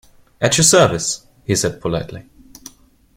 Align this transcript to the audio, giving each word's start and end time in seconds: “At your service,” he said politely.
“At 0.41 0.57
your 0.57 0.63
service,” 0.65 1.27
he 1.45 1.55
said 1.55 1.79
politely. 1.79 2.23